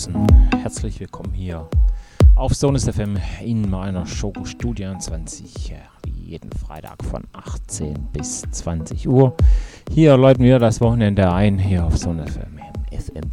Draußen. 0.00 0.26
Herzlich 0.62 0.98
willkommen 0.98 1.34
hier 1.34 1.68
auf 2.34 2.54
Sonus 2.54 2.88
FM 2.88 3.18
in 3.44 3.68
meiner 3.68 4.06
Show 4.06 4.32
Studio 4.44 4.96
20, 4.96 5.74
wie 6.04 6.30
jeden 6.30 6.50
Freitag 6.52 7.04
von 7.04 7.24
18 7.34 8.08
bis 8.10 8.42
20 8.50 9.06
Uhr. 9.08 9.36
Hier 9.90 10.16
läuten 10.16 10.42
wir 10.42 10.58
das 10.58 10.80
Wochenende 10.80 11.30
ein, 11.30 11.58
hier 11.58 11.84
auf 11.84 11.98
Sonus 11.98 12.30
FM, 12.30 12.60
FM, 12.90 13.30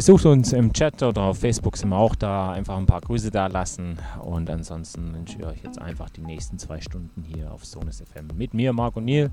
Besucht 0.00 0.24
uns 0.24 0.54
im 0.54 0.72
Chat 0.72 1.02
oder 1.02 1.20
auf 1.24 1.40
Facebook 1.40 1.76
sind 1.76 1.90
wir 1.90 1.98
auch 1.98 2.14
da. 2.14 2.52
Einfach 2.52 2.78
ein 2.78 2.86
paar 2.86 3.02
Grüße 3.02 3.30
da 3.30 3.48
lassen. 3.48 3.98
Und 4.22 4.48
ansonsten 4.48 5.12
wünsche 5.12 5.36
ich 5.36 5.44
euch 5.44 5.62
jetzt 5.62 5.78
einfach 5.78 6.08
die 6.08 6.22
nächsten 6.22 6.58
zwei 6.58 6.80
Stunden 6.80 7.22
hier 7.22 7.52
auf 7.52 7.66
Sonus 7.66 8.00
FM 8.00 8.28
mit 8.34 8.54
mir, 8.54 8.72
Marco 8.72 9.02
Niel, 9.02 9.30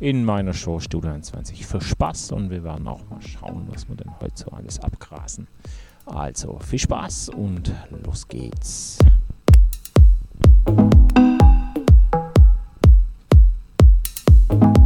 in 0.00 0.24
meiner 0.24 0.54
Show 0.54 0.80
Studio 0.80 1.10
21 1.10 1.66
für 1.66 1.82
Spaß. 1.82 2.32
Und 2.32 2.48
wir 2.48 2.64
werden 2.64 2.88
auch 2.88 3.06
mal 3.10 3.20
schauen, 3.20 3.68
was 3.70 3.90
wir 3.90 3.96
denn 3.96 4.10
heute 4.18 4.32
so 4.36 4.50
alles 4.52 4.80
abgrasen. 4.80 5.48
Also 6.06 6.60
viel 6.60 6.78
Spaß 6.78 7.28
und 7.28 7.70
los 8.02 8.26
geht's. 8.26 8.96
Musik 14.48 14.85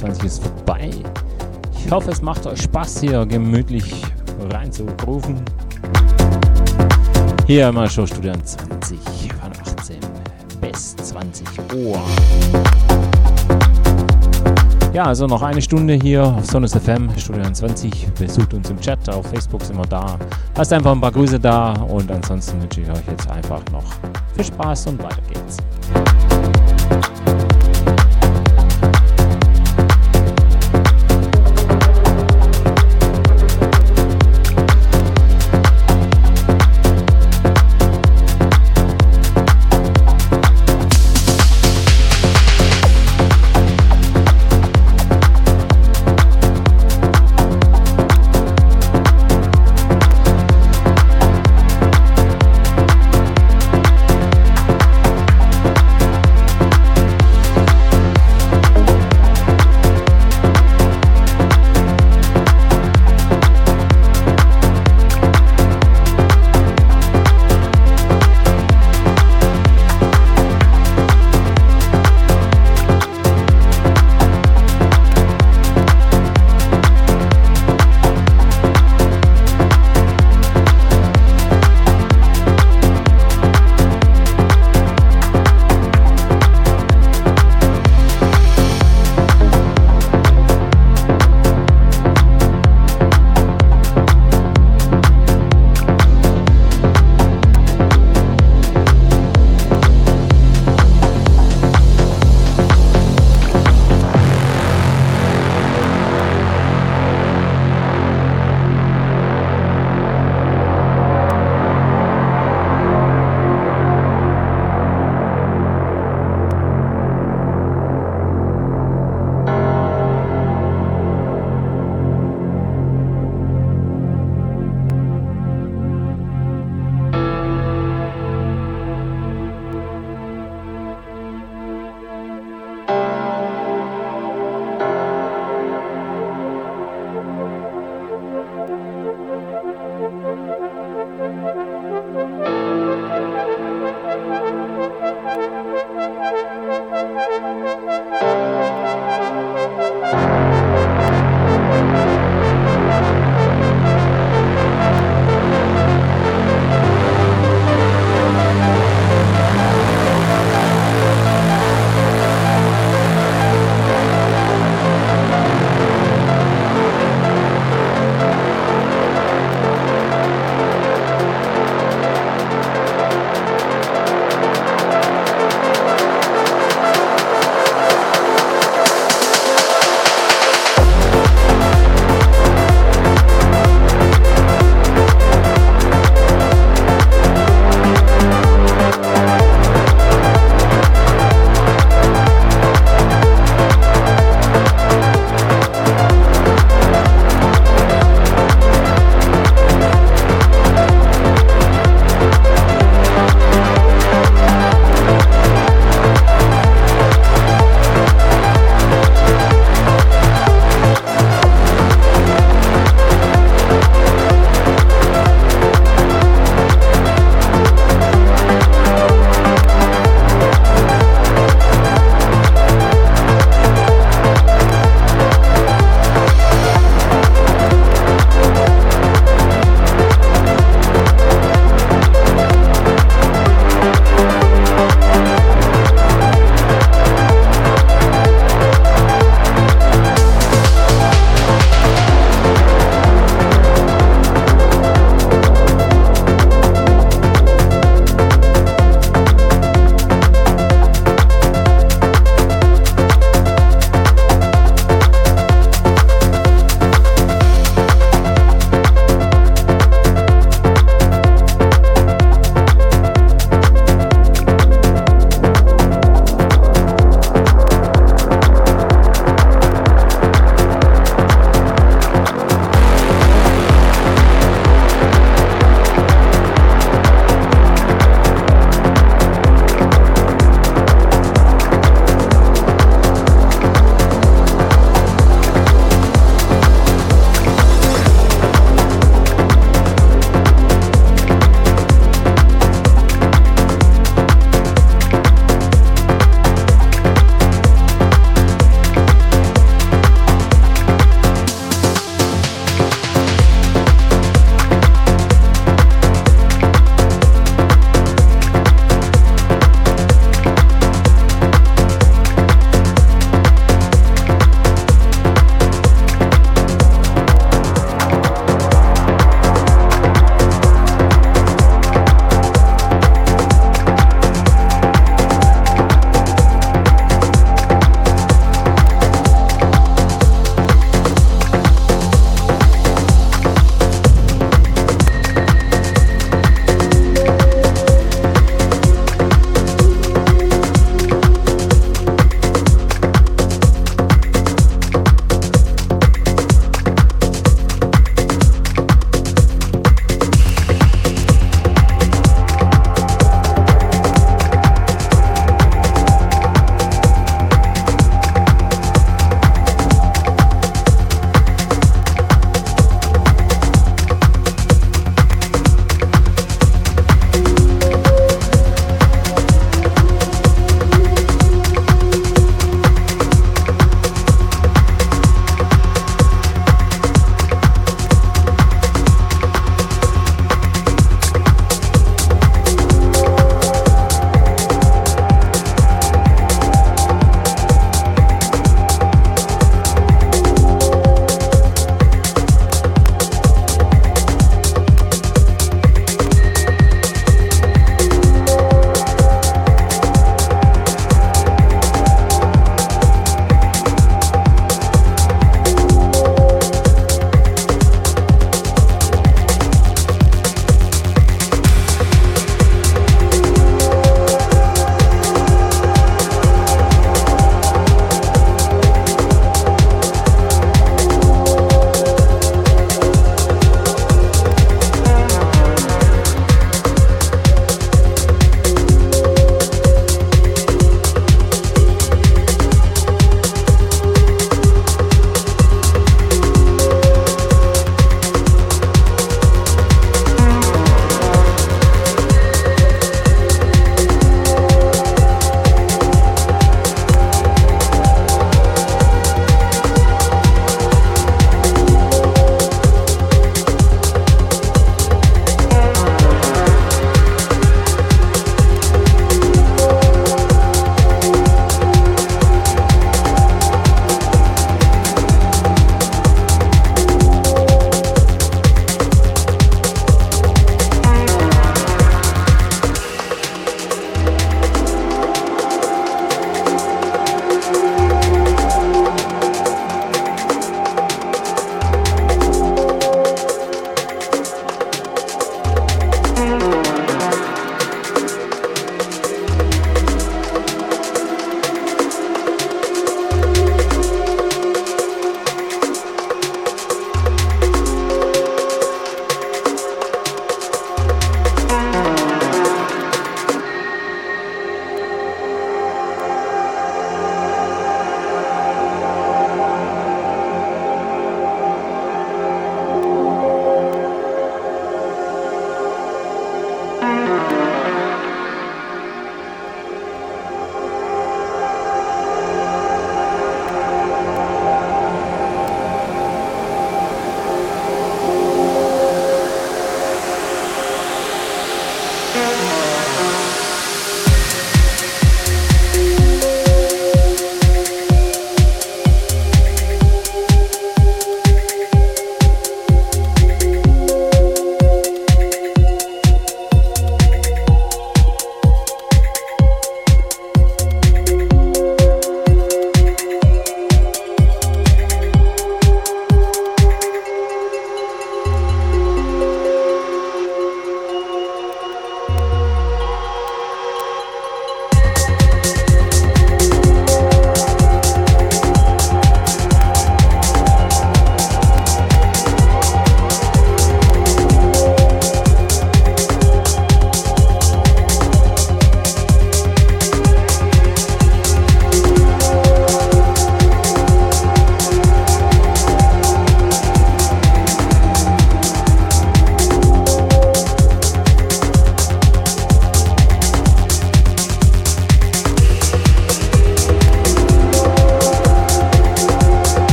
2023 0.00 0.24
ist 0.24 0.42
vorbei. 0.42 0.90
Ich 1.74 1.90
hoffe, 1.90 2.10
es 2.10 2.22
macht 2.22 2.46
euch 2.46 2.62
Spaß, 2.62 3.00
hier 3.00 3.26
gemütlich 3.26 4.02
reinzurufen. 4.50 5.42
Hier 7.46 7.68
einmal 7.68 7.90
Show 7.90 8.06
Student 8.06 8.46
20 8.46 8.98
von 9.40 9.52
18 9.76 9.96
bis 10.62 10.96
20 10.96 11.46
Uhr. 11.74 12.00
Ja, 14.94 15.04
also 15.04 15.26
noch 15.26 15.42
eine 15.42 15.60
Stunde 15.60 15.94
hier 15.94 16.24
auf 16.24 16.46
Sonus 16.46 16.72
FM, 16.72 17.10
Studio 17.18 17.50
20. 17.50 18.08
Besucht 18.18 18.54
uns 18.54 18.70
im 18.70 18.80
Chat, 18.80 19.06
auf 19.10 19.26
Facebook 19.26 19.62
sind 19.62 19.76
wir 19.76 19.86
da. 19.86 20.18
Lasst 20.56 20.72
einfach 20.72 20.92
ein 20.92 21.00
paar 21.00 21.12
Grüße 21.12 21.38
da 21.38 21.74
und 21.74 22.10
ansonsten 22.10 22.62
wünsche 22.62 22.80
ich 22.80 22.90
euch 22.90 23.06
jetzt 23.10 23.30
einfach 23.30 23.60
noch 23.70 23.84
viel 24.34 24.44
Spaß 24.44 24.86
und 24.86 25.02
weiter. 25.02 25.29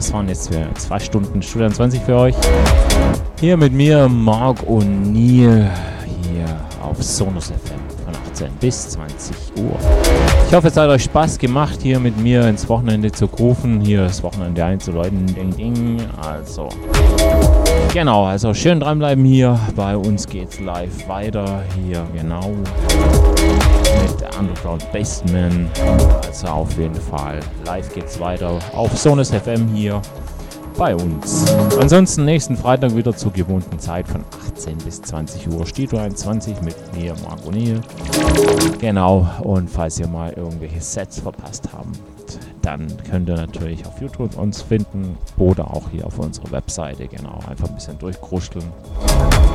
Das 0.00 0.14
waren 0.14 0.28
jetzt 0.28 0.48
für 0.48 0.66
zwei 0.78 0.98
Stunden 0.98 1.42
Studio 1.42 1.68
20 1.68 2.00
für 2.00 2.16
euch. 2.16 2.34
Hier 3.38 3.54
mit 3.58 3.74
mir, 3.74 4.08
Marc 4.08 4.66
Neil, 4.66 5.70
hier 6.22 6.46
auf 6.82 7.02
Sonus 7.02 7.48
FM 7.48 8.06
von 8.06 8.14
18 8.30 8.48
bis 8.60 8.88
20 8.92 9.36
Uhr. 9.58 9.78
Ich 10.48 10.54
hoffe, 10.54 10.68
es 10.68 10.76
hat 10.78 10.88
euch 10.88 11.02
Spaß 11.02 11.36
gemacht, 11.36 11.80
hier 11.82 12.00
mit 12.00 12.16
mir 12.16 12.48
ins 12.48 12.66
Wochenende 12.66 13.12
zu 13.12 13.26
rufen, 13.26 13.82
hier 13.82 14.04
das 14.04 14.22
Wochenende 14.22 14.64
einzuläuten. 14.64 15.26
Ding, 15.26 15.54
ding. 15.54 16.00
Also, 16.26 16.70
genau, 17.92 18.24
also 18.24 18.54
schön 18.54 18.80
dranbleiben 18.80 19.24
hier. 19.24 19.58
Bei 19.76 19.96
uns 19.96 20.26
geht's 20.26 20.60
live 20.60 21.08
weiter 21.08 21.62
hier, 21.76 22.06
genau 22.14 22.50
mit 22.50 24.38
Underground 24.38 24.90
Bassman. 24.92 25.68
Also 26.26 26.46
auf 26.46 26.78
jeden 26.78 26.94
Fall. 26.94 27.40
Live 27.64 27.92
geht's 27.94 28.18
weiter 28.20 28.58
auf 28.74 28.96
Sonus 28.96 29.30
FM 29.30 29.68
hier 29.74 30.00
bei 30.78 30.94
uns. 30.94 31.44
Ansonsten 31.80 32.24
nächsten 32.24 32.56
Freitag 32.56 32.94
wieder 32.94 33.14
zur 33.14 33.32
gewohnten 33.32 33.78
Zeit 33.78 34.06
von 34.08 34.24
18 34.48 34.78
bis 34.78 35.02
20 35.02 35.48
Uhr. 35.48 35.66
Studio 35.66 35.98
21 35.98 36.60
mit 36.62 36.76
mir, 36.94 37.14
Marc 37.22 37.40
O'Neill. 37.40 37.80
Genau, 38.80 39.28
und 39.42 39.68
falls 39.68 39.98
ihr 39.98 40.06
mal 40.06 40.32
irgendwelche 40.32 40.80
Sets 40.80 41.20
verpasst 41.20 41.68
habt, 41.72 41.98
dann 42.62 42.86
könnt 43.10 43.28
ihr 43.28 43.36
natürlich 43.36 43.86
auf 43.86 44.00
YouTube 44.00 44.36
uns 44.36 44.62
finden 44.62 45.16
oder 45.38 45.70
auch 45.70 45.90
hier 45.90 46.06
auf 46.06 46.18
unserer 46.18 46.50
Webseite. 46.52 47.08
Genau, 47.08 47.38
einfach 47.48 47.68
ein 47.68 47.74
bisschen 47.74 47.98
durchkruscheln. 47.98 48.64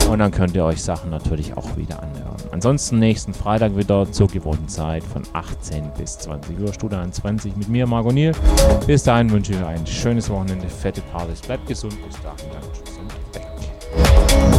Und 0.10 0.20
dann 0.20 0.32
könnt 0.32 0.56
ihr 0.56 0.66
euch 0.66 0.84
Sachen 0.84 1.10
natürlich 1.10 1.56
auch 1.58 1.78
wieder 1.78 2.02
anhören. 2.02 2.36
Ansonsten 2.52 3.00
nächsten 3.00 3.34
Freitag 3.34 3.76
wieder 3.76 4.12
zur 4.12 4.28
gewohnten 4.28 4.68
Zeit 4.68 5.04
von 5.04 5.24
18 5.34 5.92
bis 5.98 6.18
20 6.20 6.60
Uhr, 6.60 6.74
Studio 6.74 7.00
21 7.00 7.56
mit 7.56 7.70
mir, 7.70 7.88
Margot 7.88 8.14
Niel. 8.14 8.34
Bis 8.86 9.04
dahin 9.04 9.30
wünsche 9.32 9.54
ich 9.54 9.60
euch 9.60 9.66
ein 9.66 9.88
schönes 9.88 10.30
Wochenende, 10.30 10.68
fette 10.68 11.02
Partys, 11.02 11.42
bleibt 11.42 11.68
gesund, 11.68 11.96
bis 12.08 12.22
dahin 12.22 12.52
dann 12.52 12.62
tschüss 12.74 12.98
und 12.98 13.12
weg. 13.36 14.55